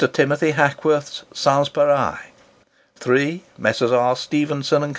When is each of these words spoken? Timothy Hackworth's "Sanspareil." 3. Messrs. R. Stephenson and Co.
Timothy 0.07 0.53
Hackworth's 0.53 1.25
"Sanspareil." 1.31 2.17
3. 2.95 3.43
Messrs. 3.59 3.91
R. 3.91 4.15
Stephenson 4.15 4.81
and 4.81 4.89
Co. 4.89 4.89